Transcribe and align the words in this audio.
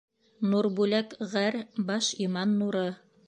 Нурбүләк 0.53 1.13
ғәр., 1.35 1.57
баш.— 1.91 2.09
иман 2.29 2.57
нуры; 2.63 2.87